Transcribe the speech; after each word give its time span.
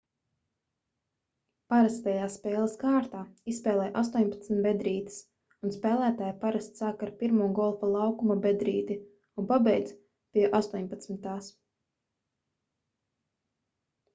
parastajā 1.73 2.29
spēles 2.35 2.73
kārtā 2.83 3.19
izspēlē 3.53 3.83
18 4.01 4.57
bedrītes 4.67 5.19
un 5.67 5.75
spēlētāji 5.77 6.35
parasti 6.45 6.81
sāk 6.83 7.05
ar 7.09 7.13
pirmo 7.21 7.51
golfa 7.61 7.91
laukuma 7.97 8.39
bedrīti 8.47 8.97
un 9.43 9.51
pabeidz 9.53 9.95
pie 10.39 10.49
astoņpadsmitās 10.63 11.53